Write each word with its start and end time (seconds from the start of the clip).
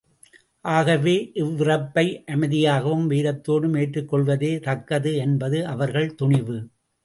ஆகவே, 0.65 1.13
இவ்விறப்பை 1.33 2.05
அமைதியாகவும் 2.27 3.05
வீரத்தோடும் 3.09 3.77
ஏற்றுக்கொள்வதே 3.77 4.59
தக்கது 4.61 5.15
என்பது 5.17 5.67
அவர்கள் 5.67 6.15
துணிவு. 6.15 6.59